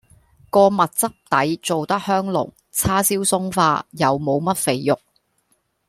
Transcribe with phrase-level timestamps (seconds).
[0.49, 4.99] 個蜜汁底做得香濃，叉燒鬆化，又無乜肥肉